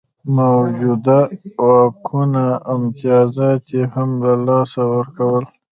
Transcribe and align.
موجوده 0.37 1.19
واکونه 1.65 2.45
او 2.57 2.63
امتیازات 2.75 3.63
یې 3.75 3.83
هم 3.93 4.09
له 4.23 4.33
لاسه 4.47 4.81
ورکول. 4.95 5.43